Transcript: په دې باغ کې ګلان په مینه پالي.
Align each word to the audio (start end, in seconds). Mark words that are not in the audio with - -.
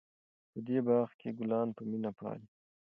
په 0.51 0.59
دې 0.67 0.79
باغ 0.87 1.09
کې 1.19 1.29
ګلان 1.39 1.67
په 1.77 1.81
مینه 1.89 2.11
پالي. 2.17 2.45